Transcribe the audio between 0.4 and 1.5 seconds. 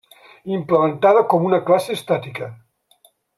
Implementada com